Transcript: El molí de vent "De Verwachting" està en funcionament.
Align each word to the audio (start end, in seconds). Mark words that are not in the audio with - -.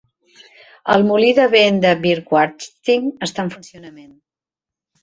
El 0.93 1.05
molí 1.09 1.29
de 1.41 1.45
vent 1.51 1.77
"De 1.85 1.93
Verwachting" 2.07 3.09
està 3.29 3.47
en 3.49 3.57
funcionament. 3.59 4.15